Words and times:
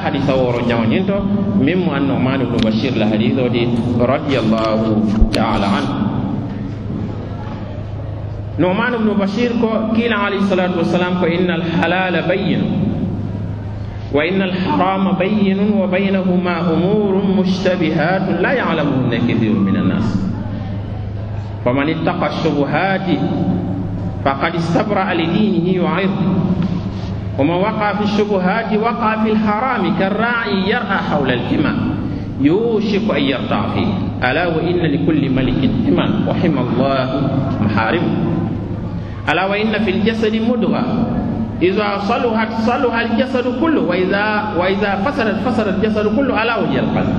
hadisa 0.00 0.32
woro 0.34 0.60
ñawoñinto 0.64 1.16
min 1.60 1.78
mo 1.84 1.92
an 1.92 2.08
noman 2.08 2.40
ibnu 2.42 2.58
bashir 2.64 2.96
la 2.96 3.06
hadise 3.06 3.38
odi 3.40 3.68
radiallahu 4.00 5.30
taala 5.32 5.66
anhu 5.78 5.94
noman 8.58 8.92
ibnu 8.98 9.12
bashir 9.16 9.52
ko 9.60 9.92
kiila 9.96 10.26
alayhi 10.28 10.44
salatu 10.48 10.80
wassalam 10.84 11.20
ko 11.20 11.26
inna 11.28 11.54
alhalala 11.60 12.22
bayinu 12.28 12.88
وإن 14.10 14.42
الحرام 14.42 15.12
بين 15.22 15.54
وبينهما 15.78 16.54
أمور 16.74 17.12
مشتبهات 17.38 18.42
لا 18.42 18.52
يعلمهن 18.58 19.14
كثير 19.28 19.54
من 19.54 19.76
الناس 19.76 20.08
فمن 21.64 21.86
اتقى 21.88 22.26
الشبهات 22.26 23.06
فقد 24.26 24.52
استبرأ 24.54 25.14
لدينه 25.14 25.66
وعرضه 25.84 26.26
ومن 27.38 27.50
وقع 27.50 27.92
في 27.94 28.04
الشبهات 28.04 28.72
وقع 28.78 29.24
في 29.24 29.30
الحرام 29.32 29.98
كالراعي 29.98 30.70
يرعى 30.70 30.98
حول 31.10 31.30
الحمى. 31.30 31.72
يوشك 32.40 33.10
أن 33.16 33.22
يرتع 33.22 33.60
فيه. 33.74 33.92
ألا 34.30 34.46
وإن 34.46 34.76
لكل 34.76 35.30
ملك 35.30 35.60
حمى. 35.86 36.06
وحمى 36.28 36.60
الله 36.60 37.30
محارمه 37.60 38.12
ألا 39.28 39.44
وإن 39.46 39.72
في 39.84 39.90
الجسد 39.90 40.34
مدغة 40.50 40.84
إذا 41.62 41.98
صلحت 41.98 42.52
صلح 42.52 42.94
الجسد 42.98 43.60
كله. 43.60 43.80
وإذا 43.80 44.26
وإذا 44.58 44.90
فسدت 45.04 45.38
فسد 45.48 45.68
الجسد 45.68 46.06
كله. 46.16 46.42
ألا 46.42 46.56
وهي 46.56 46.80
القلب. 46.80 47.14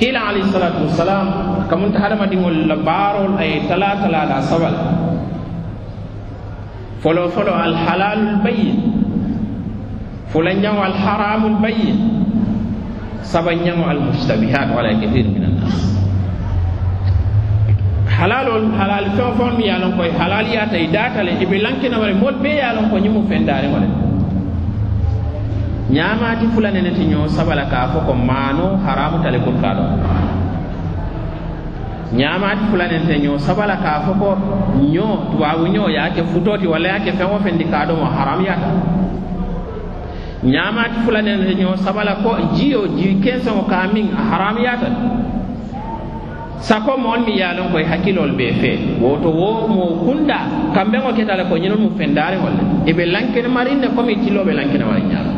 كلا 0.00 0.18
عليه 0.18 0.42
الصلاة 0.42 0.82
والسلام 0.82 1.26
كم 1.70 1.84
انت 1.84 1.96
هذا 1.96 2.14
مدين 2.18 2.42
البارول 2.42 3.38
أي 3.38 3.62
ثلاثة 3.70 4.08
لا 4.10 4.40
سبل 4.40 4.74
folo 7.02 7.28
folo 7.34 7.50
alhalalul 7.50 8.38
bayin 8.46 8.78
fulanñaŋo 10.30 10.80
alharamul 10.90 11.58
bayin 11.58 11.98
sabanñaŋo 13.26 13.84
almustabihat 13.90 14.70
wala 14.70 14.94
kathir 15.02 15.26
min 15.34 15.42
annas 15.50 15.76
halalol 18.06 18.70
halal 18.78 19.06
feŋ 19.18 19.30
feŋ 19.38 19.50
mi 19.58 19.64
ye 19.66 19.72
a 19.74 19.78
loŋ 19.82 19.92
ko 19.98 20.02
halal 20.20 20.46
yaata 20.46 20.78
i 20.78 20.86
daata 20.94 21.20
le 21.26 21.32
i 21.42 21.44
be 21.50 21.58
lankinawo 21.58 22.06
le 22.06 22.14
moolu 22.14 22.38
bee 22.38 22.54
ye 22.60 22.64
a 22.70 22.72
loŋ 22.76 22.86
ko 22.90 22.96
ñimu 23.02 23.20
feŋ 23.28 23.42
daariŋo 23.50 23.78
le. 23.82 23.88
Ñaamaati 25.92 26.46
fula 26.54 26.70
nene 26.70 26.90
ti 26.96 27.04
ñoo 27.10 27.26
saba 27.28 27.54
la 27.58 27.64
ka 27.72 27.78
a 27.84 27.88
fo 27.92 27.98
ko 28.06 28.12
maanoo 28.14 28.78
haramu 28.84 29.18
tale 29.24 29.38
kur 29.44 29.56
kaa 29.62 29.74
ɗo 29.78 29.84
ñaamaati 32.18 32.64
fula 32.70 32.86
nene 32.88 33.06
te 33.06 33.18
ñoo 33.18 33.38
sabala 33.38 33.76
ka 33.84 34.00
fo 34.04 34.12
ko 34.20 34.28
ñoo 34.92 35.16
tubaabu 35.32 35.64
ñoo 35.74 35.88
ye 35.88 35.98
a 35.98 36.10
ke 36.10 36.22
futoti 36.32 36.66
walla 36.66 36.88
ye 36.88 36.94
a 36.96 37.00
ke 37.00 37.12
feŋo 37.18 37.38
fendi 37.44 37.64
ka 37.64 37.86
ɗo 37.88 37.94
mo 37.96 38.04
haram 38.04 38.40
yaata 38.44 38.68
ñaamaati 40.44 40.96
fula 41.04 41.22
nene 41.22 41.44
te 41.48 41.54
ñoo 41.54 41.76
sabala 41.76 42.12
ko 42.22 42.30
jiyo 42.54 42.80
ji 42.96 43.16
kenseŋo 43.24 43.62
ka 43.70 43.88
miŋ 43.94 44.06
a 44.12 44.22
haram 44.30 44.56
yaata 44.64 44.88
sako 46.60 46.96
mool 46.98 47.20
mi 47.26 47.38
yaalon 47.40 47.72
koye 47.72 47.84
hakkilol 47.90 48.30
ɓe 48.38 48.46
fee 48.60 48.78
woto 49.00 49.28
wo 49.30 49.66
mo 49.74 49.84
kunda 50.04 50.38
kamɓe 50.74 50.96
ŋo 51.04 51.10
ketale 51.16 51.44
ko 51.48 51.56
ñinol 51.56 51.78
mum 51.80 51.94
fendaariŋol 51.98 52.52
le 52.58 52.64
e 52.90 52.92
ɓe 52.92 53.04
lankene 53.14 53.48
marin 53.48 53.78
ne 53.80 53.88
comme 53.96 54.14
tilloɓe 54.22 54.52
lankene 54.52 54.84
mari 54.84 55.02
ñaala 55.10 55.31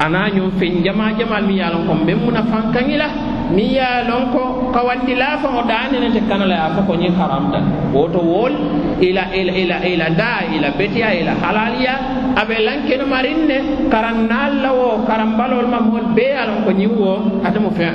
ana 0.00 0.28
ñum 0.30 0.50
fen 0.58 0.82
jama 0.82 1.12
jamal 1.18 1.42
mi 1.46 1.58
yaalon 1.62 1.86
ko 1.86 1.94
muna 1.94 2.42
fankaŋi 2.50 2.96
la 2.98 3.08
mi 3.54 3.74
yaalon 3.78 4.32
ko 4.34 4.42
kawandi 4.74 5.14
laafaŋo 5.14 5.62
ɗanenete 5.70 6.20
kanala 6.28 6.56
a 6.66 6.68
fo 6.74 6.80
ko 6.88 6.94
ñin 6.98 7.14
haramta 7.14 7.58
woto 7.94 8.18
wol 8.18 8.52
ila 9.00 9.22
ila 9.40 9.52
ila 9.62 9.76
ila 9.86 10.06
da 10.10 10.32
ila 10.54 10.68
betiya 10.78 11.14
ila 11.20 11.32
halaliya 11.42 11.94
aɓe 12.40 12.54
lankene 12.66 13.04
marin 13.06 13.40
ne 13.46 13.56
karan 13.92 14.26
naalla 14.30 14.70
wo 14.74 14.88
karan 15.06 15.36
balol 15.38 15.66
ma 15.70 15.78
mool 15.80 16.06
be 16.16 16.26
alon 16.42 16.64
ko 16.66 16.70
ñiŋ 16.74 16.92
wo 16.98 17.12
atemo 17.46 17.70
fen 17.70 17.94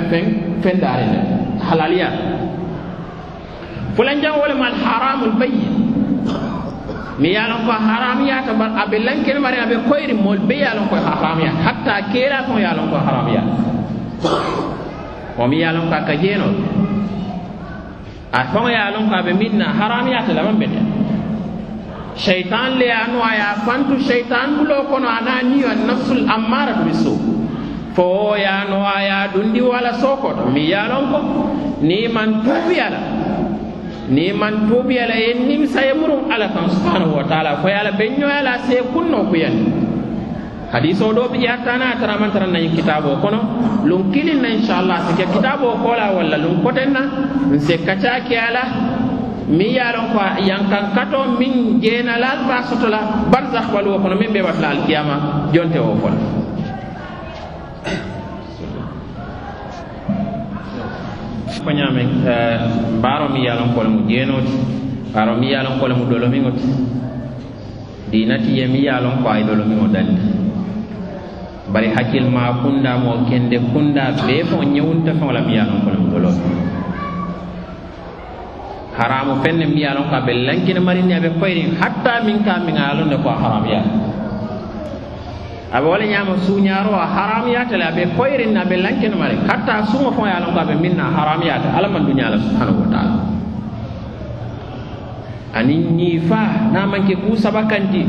fendaari 0.62 1.04
ne 1.12 1.20
halaliya 1.68 2.08
fulanjaŋ 3.96 4.34
wo 4.40 4.44
le 4.48 4.54
mal 4.56 4.72
haramul 4.84 5.34
bayin 5.40 5.72
mi 7.20 7.28
ye 7.36 7.42
lon 7.44 7.68
ko 7.68 7.72
haramiyata 7.72 8.52
bar 8.56 8.70
aɓe 8.82 8.96
lankene 9.04 9.38
mari 9.38 9.58
aɓe 9.60 9.76
koyri 9.88 10.14
mool 10.14 10.38
be 10.48 10.54
ye 10.56 10.70
lon 10.74 10.88
ko 10.88 10.96
haramiyata 10.96 11.60
hatta 11.60 11.94
keela 12.12 12.44
fon 12.48 12.58
ye 12.58 12.70
lon 12.76 12.88
ko 12.88 12.96
haramiyata 12.96 13.54
o 15.38 15.46
mi 15.46 15.56
ye 15.60 15.68
lon 15.72 15.88
ko 15.88 15.94
a 15.94 16.00
ka 16.08 16.14
jeenol 16.16 16.54
a 18.32 18.40
fon 18.52 18.70
ye 18.72 18.80
lon 18.94 19.04
ko 19.08 19.14
aɓe 19.20 19.32
minna 19.36 19.66
haramiyata 19.78 20.32
laban 20.32 20.56
bete 20.58 20.80
shaitan 22.16 22.78
le 22.78 22.88
anu 22.90 23.20
aya 23.22 23.62
fantu 23.64 24.00
shaitan 24.00 24.56
bulo 24.58 24.88
kono 24.88 25.08
ana 25.08 25.42
ni 25.42 25.64
wa 25.64 25.74
nafsul 25.74 26.24
ammara 26.28 26.82
bisu 26.84 27.14
fo 27.94 28.36
ya 28.36 28.64
no 28.68 28.84
aya 28.86 29.28
dundi 29.32 29.60
wala 29.60 29.94
sokoto 29.94 30.50
mi 30.50 30.70
yalon 30.70 31.04
ko 31.10 31.18
ni 31.82 32.08
man 32.08 32.42
tubi 32.44 32.78
ala 32.80 33.19
ni 34.10 34.32
man 34.34 34.66
tubi 34.68 34.98
ala 34.98 35.14
en 35.14 35.46
nim 35.46 35.62
sayamuru 35.66 36.26
ala 36.26 36.50
kan 36.50 36.66
subhanahu 36.66 37.14
wa 37.14 37.24
ta'ala 37.30 37.62
fo 37.62 37.68
yala 37.70 37.94
benyo 37.94 38.26
ala 38.26 38.58
se 38.66 38.82
kunno 38.92 39.30
ko 39.30 39.34
yan 39.38 39.54
hadiso 40.74 41.14
do 41.14 41.30
bi 41.30 41.46
yatana 41.46 41.94
tara 42.02 42.18
man 42.18 42.30
tara 42.34 42.46
nan 42.50 42.66
kitabo 42.74 43.22
kono 43.22 43.38
lun 43.86 44.10
kilin 44.12 44.42
na 44.42 44.48
inshallah 44.50 44.98
se 45.14 45.22
kitabo 45.22 45.78
kola 45.78 46.10
wala 46.10 46.36
lun 46.42 46.58
kotenna 46.62 47.02
se 47.62 47.78
kacha 47.86 48.26
ke 48.26 48.34
ala 48.34 48.62
mi 49.46 49.78
yaron 49.78 50.10
ko 50.10 50.18
yankan 50.42 50.90
kato 50.94 51.38
min 51.38 51.78
jeenalal 51.80 52.50
ba 52.50 52.66
sotola 52.66 53.30
barzakh 53.30 53.70
walu 53.70 53.94
kono 54.02 54.18
min 54.18 54.32
be 54.34 54.42
watla 54.42 54.74
alkiyama 54.74 55.16
jonte 55.54 55.78
o 55.78 55.94
koñaame 61.64 62.02
eh, 62.32 62.56
mbaaro 62.98 63.28
mi 63.32 63.40
ye 63.44 63.50
a 63.50 63.58
loŋ 63.60 63.68
ko 63.74 63.80
le 63.84 63.90
mu 63.94 64.00
jeenoo 64.08 64.40
ti 64.46 64.54
mbaaro 65.10 65.32
mi 65.40 65.46
ye 65.50 65.56
a 65.56 65.62
loŋ 65.66 65.74
ko 65.80 65.84
le 65.88 65.94
mu 65.94 66.04
dolomiŋo 66.10 66.50
ti 66.58 66.68
diinati 68.10 68.50
ye 68.58 68.64
mi 68.66 68.80
ye 68.86 68.90
a 68.90 69.00
loŋ 69.04 69.14
ko 69.22 69.26
a 69.28 69.38
ye 69.38 69.44
dolomiŋo 69.48 69.86
dalli 69.94 70.16
bari 71.72 71.88
hakkilmaa 71.94 72.50
kundaa 72.62 72.98
moo 73.04 73.18
kende 73.28 73.56
kundaa 73.72 74.10
bee 74.26 74.42
faŋo 74.48 74.64
ñewunta 74.74 75.12
faŋo 75.18 75.32
la 75.36 75.40
mi 75.46 75.52
ye 75.56 75.60
a 75.60 75.68
loŋ 75.70 75.78
ko 75.84 75.88
le 75.94 75.98
mu 76.02 76.08
doloo 76.12 76.34
ti 76.36 76.50
haramu 78.98 79.34
fenne 79.42 79.64
mi 79.72 79.80
ye 79.82 79.88
a 79.88 79.94
loŋ 79.96 80.06
ko 80.10 80.14
a 80.16 80.20
be 80.26 80.32
lankine 80.46 80.80
marinni 80.80 81.14
a 81.14 81.20
be 81.24 81.30
koyiriŋ 81.40 81.68
hatta 81.80 82.12
miŋ 82.26 82.38
ka 82.46 82.52
miŋ 82.66 82.76
a 82.76 82.84
ye 82.86 82.90
a 82.92 82.96
loŋ 82.98 83.08
ne 83.12 83.16
ko 83.22 83.28
a 83.28 83.36
haramuyaa 83.42 83.99
aɓe 85.72 85.86
wala 85.86 86.04
ñama 86.06 86.34
suñaro 86.46 86.90
a 86.94 87.06
haram 87.06 87.46
yatale 87.46 87.84
aɓe 87.84 88.02
koyrin 88.18 88.56
aɓe 88.56 88.76
lankine 88.76 89.14
mari 89.14 89.36
hatta 89.48 89.86
suŋo 89.86 90.10
fo 90.12 90.26
yalon 90.26 90.50
ko 90.54 90.58
aɓe 90.60 90.74
minna 90.82 91.04
haram 91.14 91.40
yata 91.42 91.70
alaman 91.78 92.06
duñala 92.06 92.38
subhanahu 92.42 92.80
wa 92.82 92.88
taala 92.90 93.16
ani 95.54 95.76
ñifa 95.94 96.70
na 96.72 96.86
manke 96.86 97.14
ku 97.22 97.36
saba 97.36 97.66
kanti 97.70 98.02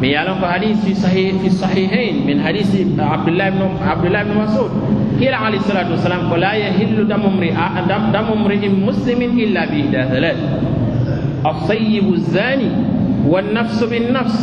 mi 0.00 0.10
yalon 0.10 0.40
ko 0.42 0.46
hadis 0.46 0.78
fi 0.84 0.94
sahih 0.94 1.38
fi 1.38 1.50
sahihain 1.50 2.26
min 2.26 2.38
hadis 2.42 2.70
abdullah 2.98 3.46
ibn 3.50 3.62
abdullah 3.78 4.20
ibn 4.26 4.34
mas'ud 4.34 4.70
kila 5.18 5.38
alayhi 5.38 5.62
salatu 5.62 5.94
wasalam 5.94 6.26
ko 6.30 6.34
la 6.36 6.54
yahillu 6.58 7.06
damu 7.06 7.30
mri 7.30 7.54
damu 8.10 8.34
mri'in 8.42 8.74
muslimin 8.82 9.38
illa 9.38 9.66
bi 9.70 9.86
thalath 9.90 10.42
الصيب 11.44 12.08
الزاني 12.12 12.70
والنفس 13.28 13.84
بالنفس 13.84 14.40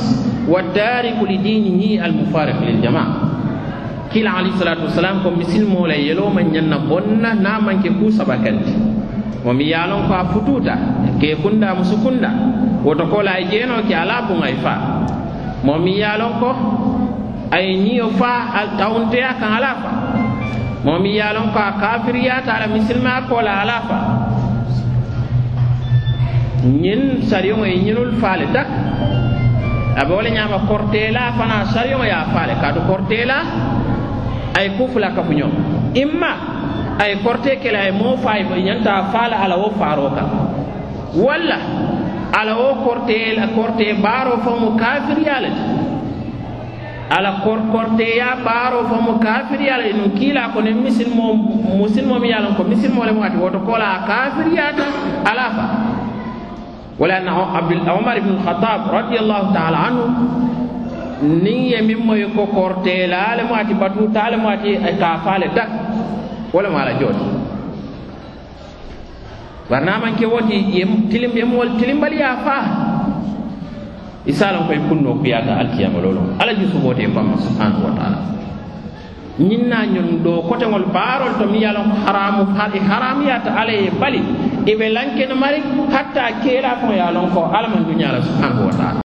والتارك 0.47 1.18
لدينه 1.29 2.06
المفارق 2.06 2.57
للجماعة. 2.63 3.13
كلا 4.13 4.29
عليه 4.29 4.50
الصلاة 4.50 4.79
والسلام 4.84 5.16
كم 5.24 5.40
مثل 5.40 5.63
مولا 5.69 5.96
يلو 5.96 6.29
من 6.29 6.56
ينا 6.56 6.78
بنا 6.90 7.34
نامن 7.34 7.79
كيكو 7.79 8.09
سبكنت 8.12 8.68
ومي 9.46 9.63
يالون 9.72 10.03
كو 10.09 10.16
فتوتا 10.34 10.75
كي 11.22 11.35
كندا 11.40 11.74
مسكندا. 11.79 12.31
وتقول 12.85 13.28
أي 13.28 13.44
جينو 13.47 13.88
كي 13.88 13.96
على 13.96 14.28
بون 14.28 14.44
أي 14.44 14.59
فا 14.59 14.75
ومي 15.63 15.91
يالون 16.03 16.34
كو 16.44 16.52
أي 17.53 17.79
نيو 17.84 18.09
فا 18.20 18.34
التاونتيا 18.64 19.32
كان 19.40 19.52
على 19.55 19.72
فا. 19.82 19.91
ومي 20.85 21.09
يالون 21.16 21.55
كو 21.55 21.64
كافريات 21.82 22.49
على 22.49 22.66
مثل 22.76 22.97
ما 23.03 23.16
قول 23.29 23.47
على 23.47 23.78
فا. 23.87 23.99
ñin 26.61 27.26
sariyoŋo 27.26 27.66
ye 27.66 27.78
ñinul 27.85 28.11
faale 28.22 28.46
tak 28.53 28.67
abe 29.99 30.11
wala 30.14 30.29
ñama 30.29 30.58
kortela 30.67 31.32
fana 31.38 31.66
sariyoma 31.73 32.08
ya 32.08 32.20
a 32.22 32.26
faale 32.34 32.55
kaatu 32.61 32.82
kortela 32.88 33.38
ay 34.58 34.70
ku 34.78 34.88
fula 34.88 35.11
kafu 35.16 35.34
ñoom 35.34 35.52
imma 35.96 36.32
ay 36.99 37.16
korte 37.23 37.59
kele 37.61 37.78
ay 37.78 37.91
moo 37.91 38.16
fay 38.17 38.43
ñanta 38.43 39.09
faala 39.11 39.35
ala 39.43 39.55
wo 39.58 39.70
faaro 39.79 40.09
kan 40.16 40.28
walla 41.16 41.58
ala 42.40 42.53
wo 42.55 42.76
korte 42.85 43.17
korte 43.55 43.85
baaro 44.03 44.38
fo 44.43 44.52
mu 44.61 44.70
kafiriya 44.79 45.40
le 45.43 45.49
ti 45.49 45.64
ala 47.11 47.41
kor 47.44 47.59
korteya 47.72 48.40
baaro 48.46 48.87
famu 48.87 49.11
mu 49.11 49.20
kafiriya 49.20 49.76
le 49.78 49.91
nun 49.94 50.11
kiila 50.16 50.53
ko 50.53 50.61
ne 50.61 50.72
misilmo 50.72 51.34
musilmo 51.79 52.20
mi 52.20 52.29
yalan 52.32 52.55
ko 52.55 52.64
misilmo 52.64 53.03
le 53.05 53.11
mo 53.11 53.23
ati 53.23 53.35
woto 53.37 53.59
kola 53.67 53.85
a 53.85 53.99
kafiriyata 54.08 54.85
ala 55.28 55.46
fa 55.55 55.66
ولأن 57.01 57.27
عمر 57.95 58.15
بن 58.25 58.29
الخطاب 58.37 58.81
رضي 58.93 59.17
الله 59.19 59.41
تعالى 59.53 59.77
عنه 59.85 60.03
نية 61.45 61.81
مما 61.89 62.13
يكو 62.15 62.45
كورتي 62.53 63.09
لا 63.09 63.33
لماتي 63.41 63.73
باتو 63.73 64.13
تا 64.13 64.29
لماتي 64.29 64.77
كافالي 65.01 65.47
تا 65.57 65.65
ولا 66.53 66.69
مالا 66.69 66.93
جوت 67.01 67.19
برنامج 69.71 70.13
كي 70.19 70.25
وتي 70.29 70.57
يم 70.77 70.91
تلم 71.09 71.33
يم 71.41 71.51
ول 71.57 71.69
تلم 71.81 71.97
بل 72.01 72.13
يافا 72.13 72.57
يسالون 74.29 74.69
كي 74.69 74.77
يكون 74.77 74.99
نوبياتا 75.01 75.53
الكيام 75.61 75.93
لولو. 76.03 76.37
على 76.37 76.53
جسو 76.59 76.77
بوتي 76.85 77.09
بام 77.09 77.33
سبحانه 77.45 77.77
وتعالى. 77.85 78.19
نينا 79.39 79.85
نيون 79.89 80.21
دو 80.23 80.41
كوتي 80.45 80.65
مول 80.69 80.85
بارول 80.93 81.33
تو 81.39 81.45
ميالون 81.49 81.89
حرام 82.05 82.35
فاتي 82.53 82.79
حرام 82.89 83.17
ياتا 83.25 83.49
عليه 83.49 83.89
بالي 84.01 84.21
i 84.66 84.75
be 84.75 84.90
lankene 84.90 85.34
mari 85.34 85.61
hatta 85.91 86.41
keela 86.43 86.78
fo 86.81 86.91
ye 86.93 86.99
a 86.99 87.11
lon 87.11 87.31
ko 87.34 87.49
alla 87.52 87.67
man 87.67 87.84
duñala 87.85 88.22
subhanahu 88.22 88.67
wa 88.67 88.73
taala. 88.73 89.02